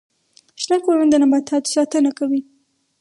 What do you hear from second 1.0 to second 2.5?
د نباتاتو ساتنه کوي